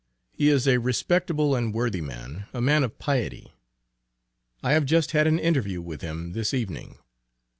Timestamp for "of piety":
2.83-3.53